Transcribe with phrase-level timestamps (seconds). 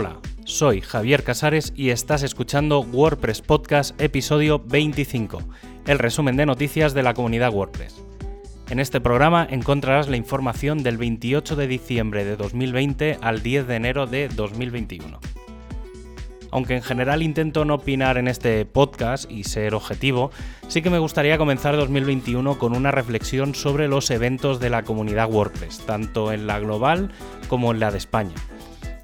[0.00, 5.40] Hola, soy Javier Casares y estás escuchando WordPress Podcast episodio 25,
[5.88, 8.00] el resumen de noticias de la comunidad WordPress.
[8.70, 13.74] En este programa encontrarás la información del 28 de diciembre de 2020 al 10 de
[13.74, 15.18] enero de 2021.
[16.52, 20.30] Aunque en general intento no opinar en este podcast y ser objetivo,
[20.68, 25.28] sí que me gustaría comenzar 2021 con una reflexión sobre los eventos de la comunidad
[25.28, 27.10] WordPress, tanto en la global
[27.48, 28.36] como en la de España.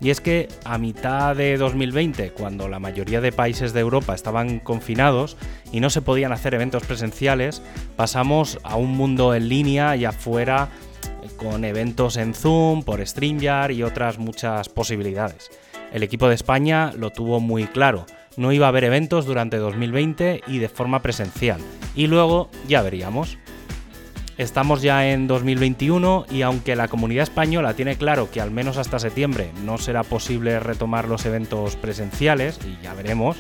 [0.01, 4.59] Y es que a mitad de 2020, cuando la mayoría de países de Europa estaban
[4.59, 5.37] confinados
[5.73, 7.63] y no se podían hacer eventos presenciales,
[7.97, 10.69] pasamos a un mundo en línea y afuera
[11.37, 15.51] con eventos en Zoom, por StreamYard y otras muchas posibilidades.
[15.93, 18.07] El equipo de España lo tuvo muy claro,
[18.37, 21.61] no iba a haber eventos durante 2020 y de forma presencial.
[21.95, 23.39] Y luego ya veríamos.
[24.37, 28.99] Estamos ya en 2021 y aunque la comunidad española tiene claro que al menos hasta
[28.99, 33.37] septiembre no será posible retomar los eventos presenciales, y ya veremos,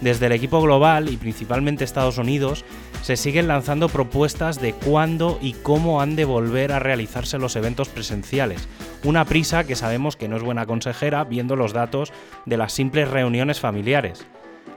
[0.00, 2.64] desde el equipo global y principalmente Estados Unidos
[3.02, 7.88] se siguen lanzando propuestas de cuándo y cómo han de volver a realizarse los eventos
[7.88, 8.68] presenciales.
[9.02, 12.12] Una prisa que sabemos que no es buena consejera viendo los datos
[12.44, 14.24] de las simples reuniones familiares.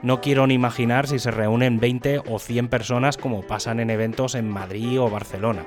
[0.02, 4.34] No quiero ni imaginar si se reúnen 20 o 100 personas como pasan en eventos
[4.34, 5.66] en Madrid o Barcelona.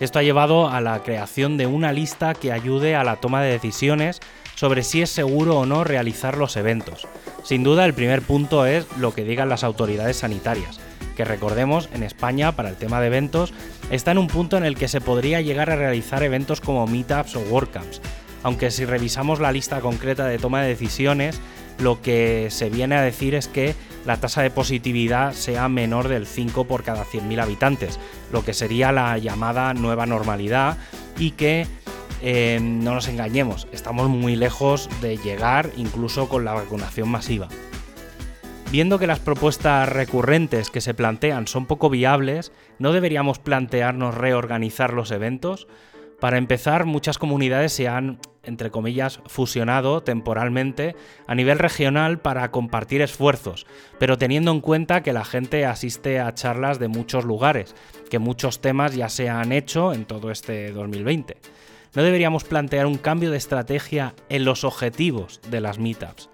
[0.00, 3.52] Esto ha llevado a la creación de una lista que ayude a la toma de
[3.52, 4.20] decisiones
[4.54, 7.08] sobre si es seguro o no realizar los eventos.
[7.42, 10.78] Sin duda el primer punto es lo que digan las autoridades sanitarias,
[11.16, 13.54] que recordemos en España para el tema de eventos
[13.90, 17.36] está en un punto en el que se podría llegar a realizar eventos como meetups
[17.36, 18.02] o WordCamps,
[18.42, 21.40] aunque si revisamos la lista concreta de toma de decisiones
[21.78, 23.74] lo que se viene a decir es que
[24.04, 27.98] la tasa de positividad sea menor del 5 por cada 100.000 habitantes,
[28.32, 30.78] lo que sería la llamada nueva normalidad
[31.18, 31.66] y que
[32.22, 37.48] eh, no nos engañemos, estamos muy lejos de llegar incluso con la vacunación masiva.
[38.72, 44.92] Viendo que las propuestas recurrentes que se plantean son poco viables, ¿no deberíamos plantearnos reorganizar
[44.92, 45.68] los eventos?
[46.20, 50.96] Para empezar, muchas comunidades se han, entre comillas, fusionado temporalmente
[51.26, 53.66] a nivel regional para compartir esfuerzos,
[53.98, 57.74] pero teniendo en cuenta que la gente asiste a charlas de muchos lugares,
[58.08, 61.36] que muchos temas ya se han hecho en todo este 2020.
[61.94, 66.30] ¿No deberíamos plantear un cambio de estrategia en los objetivos de las meetups?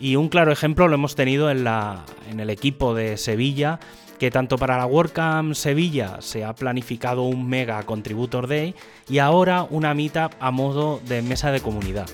[0.00, 3.78] Y un claro ejemplo lo hemos tenido en, la, en el equipo de Sevilla,
[4.20, 8.74] que tanto para la WordCamp Sevilla se ha planificado un Mega Contributor Day
[9.08, 12.06] y ahora una meetup a modo de mesa de comunidad.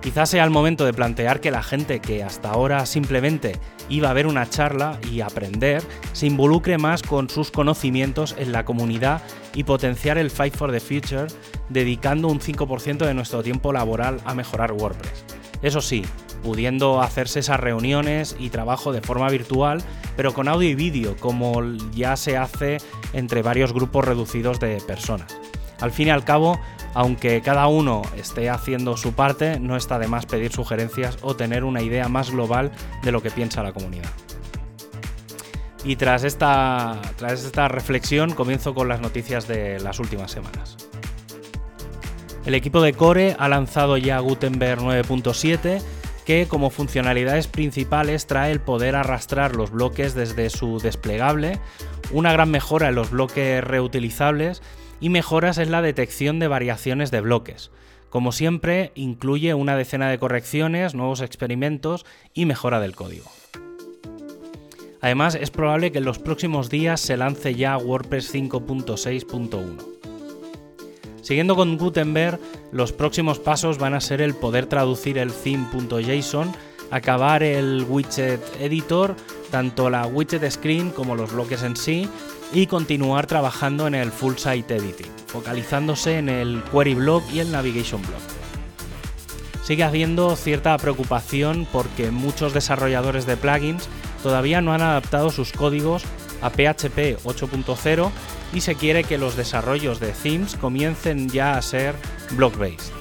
[0.00, 4.14] Quizás sea el momento de plantear que la gente que hasta ahora simplemente iba a
[4.14, 5.80] ver una charla y aprender,
[6.12, 9.22] se involucre más con sus conocimientos en la comunidad
[9.54, 11.28] y potenciar el Fight for the Future,
[11.68, 15.24] dedicando un 5% de nuestro tiempo laboral a mejorar WordPress.
[15.62, 16.04] Eso sí,
[16.42, 19.82] pudiendo hacerse esas reuniones y trabajo de forma virtual,
[20.16, 22.78] pero con audio y vídeo, como ya se hace
[23.12, 25.36] entre varios grupos reducidos de personas.
[25.80, 26.60] Al fin y al cabo,
[26.94, 31.64] aunque cada uno esté haciendo su parte, no está de más pedir sugerencias o tener
[31.64, 32.70] una idea más global
[33.02, 34.10] de lo que piensa la comunidad.
[35.84, 40.76] Y tras esta, tras esta reflexión comienzo con las noticias de las últimas semanas.
[42.44, 45.80] El equipo de Core ha lanzado ya Gutenberg 9.7
[46.24, 51.58] que como funcionalidades principales trae el poder arrastrar los bloques desde su desplegable,
[52.12, 54.62] una gran mejora en los bloques reutilizables
[55.00, 57.70] y mejoras en la detección de variaciones de bloques.
[58.08, 63.30] Como siempre, incluye una decena de correcciones, nuevos experimentos y mejora del código.
[65.00, 69.91] Además, es probable que en los próximos días se lance ya WordPress 5.6.1.
[71.22, 72.40] Siguiendo con Gutenberg,
[72.72, 76.52] los próximos pasos van a ser el poder traducir el theme.json,
[76.90, 79.14] acabar el widget editor,
[79.52, 82.08] tanto la widget screen como los bloques en sí,
[82.52, 87.52] y continuar trabajando en el full site editing, focalizándose en el query block y el
[87.52, 88.20] navigation block.
[89.62, 93.88] Sigue habiendo cierta preocupación porque muchos desarrolladores de plugins
[94.24, 96.02] todavía no han adaptado sus códigos
[96.42, 98.10] a PHP 8.0
[98.52, 101.94] y se quiere que los desarrollos de themes comiencen ya a ser
[102.32, 102.92] block-based.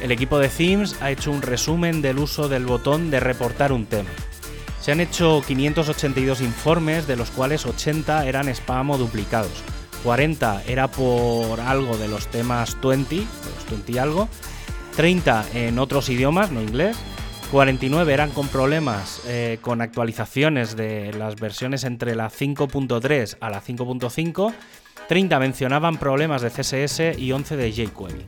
[0.00, 3.86] El equipo de themes ha hecho un resumen del uso del botón de reportar un
[3.86, 4.10] tema.
[4.80, 9.64] Se han hecho 582 informes, de los cuales 80 eran spam o duplicados.
[10.04, 14.28] 40 era por algo de los temas 20, de los 20 algo.
[14.94, 16.96] 30 en otros idiomas, no inglés.
[17.50, 23.62] 49 eran con problemas eh, con actualizaciones de las versiones entre la 5.3 a la
[23.62, 24.52] 5.5.
[25.08, 28.26] 30 mencionaban problemas de CSS y 11 de jQuery.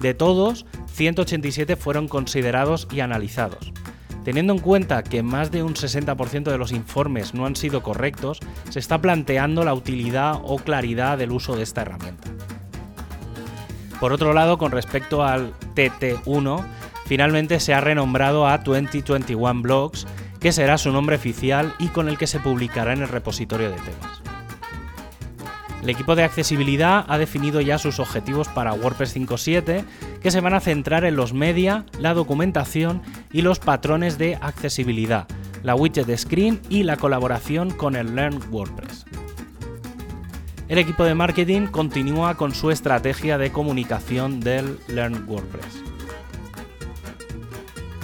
[0.00, 3.72] De todos, 187 fueron considerados y analizados.
[4.24, 8.40] Teniendo en cuenta que más de un 60% de los informes no han sido correctos,
[8.70, 12.28] se está planteando la utilidad o claridad del uso de esta herramienta.
[14.00, 16.64] Por otro lado, con respecto al TT1,
[17.06, 20.06] finalmente se ha renombrado a 2021 Blogs,
[20.40, 23.76] que será su nombre oficial y con el que se publicará en el repositorio de
[23.76, 24.22] temas.
[25.82, 29.84] El equipo de accesibilidad ha definido ya sus objetivos para WordPress 5.7,
[30.20, 35.28] que se van a centrar en los media, la documentación y los patrones de accesibilidad,
[35.62, 39.06] la widget de screen y la colaboración con el Learn WordPress.
[40.68, 45.85] El equipo de marketing continúa con su estrategia de comunicación del Learn WordPress.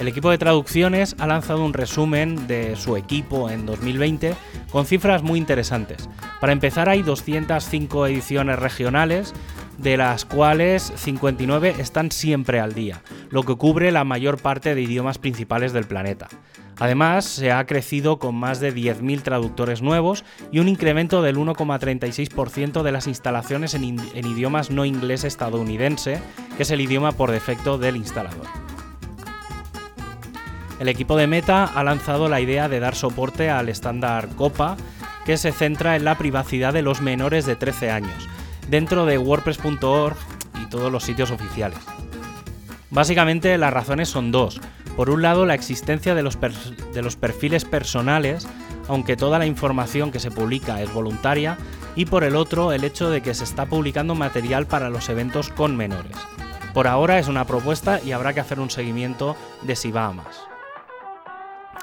[0.03, 4.35] El equipo de traducciones ha lanzado un resumen de su equipo en 2020
[4.69, 6.09] con cifras muy interesantes.
[6.41, 9.33] Para empezar hay 205 ediciones regionales,
[9.77, 14.81] de las cuales 59 están siempre al día, lo que cubre la mayor parte de
[14.81, 16.27] idiomas principales del planeta.
[16.79, 22.83] Además, se ha crecido con más de 10.000 traductores nuevos y un incremento del 1,36%
[22.83, 26.19] de las instalaciones en, idiomas no inglés estadounidense,
[26.57, 28.72] que es el idioma por defecto del instalador.
[30.79, 34.75] El equipo de Meta ha lanzado la idea de dar soporte al estándar COPA,
[35.25, 38.27] que se centra en la privacidad de los menores de 13 años,
[38.69, 40.17] dentro de WordPress.org
[40.61, 41.79] y todos los sitios oficiales.
[42.89, 44.59] Básicamente las razones son dos.
[44.97, 46.37] Por un lado, la existencia de los,
[47.15, 48.47] perfiles personales,
[48.87, 51.57] aunque toda la información que se publica es voluntaria,
[51.95, 55.49] y por el otro, el hecho de que se está publicando material para los eventos
[55.49, 56.17] con menores.
[56.73, 60.11] Por ahora es una propuesta y habrá que hacer un seguimiento de si va a
[60.11, 60.52] más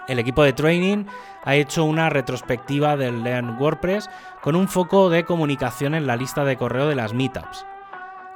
[0.08, 1.04] el equipo de training
[1.44, 4.08] ha hecho una retrospectiva del Learn WordPress
[4.42, 7.64] con un foco de comunicación en la lista de correo de las meetups.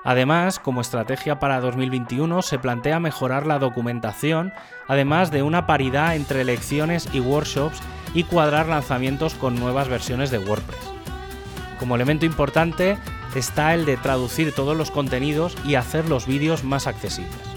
[0.04, 4.52] Además, como estrategia para 2021 se plantea mejorar la documentación,
[4.86, 7.80] además de una paridad entre lecciones y workshops
[8.12, 10.92] y cuadrar lanzamientos con nuevas versiones de WordPress.
[11.78, 12.98] Como elemento importante
[13.34, 17.53] está el de traducir todos los contenidos y hacer los vídeos más accesibles.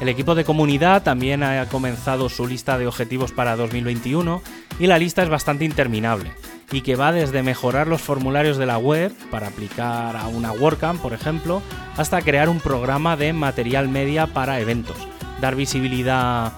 [0.00, 4.42] El equipo de comunidad también ha comenzado su lista de objetivos para 2021
[4.78, 6.30] y la lista es bastante interminable
[6.70, 11.00] y que va desde mejorar los formularios de la web para aplicar a una WordCamp,
[11.00, 11.62] por ejemplo,
[11.96, 14.96] hasta crear un programa de material media para eventos,
[15.40, 16.52] dar visibilidad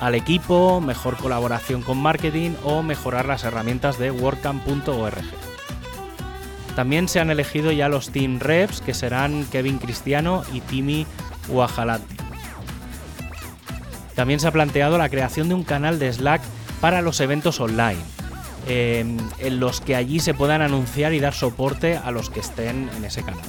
[0.00, 5.24] al equipo, mejor colaboración con marketing o mejorar las herramientas de WordCamp.org.
[6.74, 11.06] También se han elegido ya los team reps que serán Kevin Cristiano y Timi
[11.48, 12.25] Wajalati.
[14.16, 16.42] También se ha planteado la creación de un canal de Slack
[16.80, 18.00] para los eventos online,
[18.66, 22.90] em, en los que allí se puedan anunciar y dar soporte a los que estén
[22.96, 23.44] en ese canal.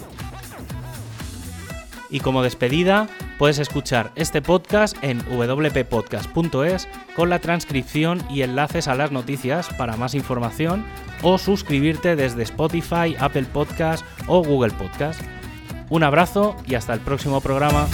[2.09, 8.95] Y como despedida, puedes escuchar este podcast en wppodcast.es con la transcripción y enlaces a
[8.95, 10.85] las noticias para más información
[11.21, 15.21] o suscribirte desde Spotify, Apple Podcast o Google Podcast.
[15.89, 17.87] Un abrazo y hasta el próximo programa.